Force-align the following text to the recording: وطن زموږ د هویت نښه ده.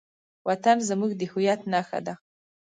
وطن 0.47 0.77
زموږ 0.89 1.11
د 1.19 1.21
هویت 1.31 1.59
نښه 1.71 1.99
ده. 2.05 2.13